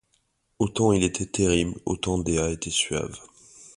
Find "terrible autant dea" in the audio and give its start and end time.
1.27-2.49